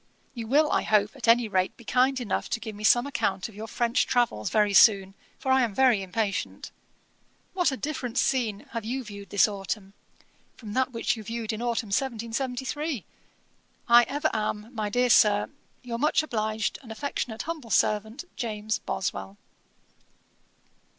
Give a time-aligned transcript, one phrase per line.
[0.33, 3.47] You will, I hope, at any rate be kind enough to give me some account
[3.47, 6.71] of your French travels very soon, for I am very impatient.
[7.53, 9.93] What a different scene have you viewed this autumn,
[10.57, 13.05] from that which you viewed in autumn 1773!
[13.87, 15.51] I ever am, my dear Sir,
[15.83, 19.37] 'Your much obliged and 'Affectionate humble servant, 'JAMES BOSWELL.'